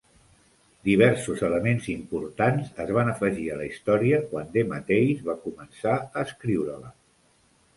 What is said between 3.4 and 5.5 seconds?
a la història quan DeMatteis va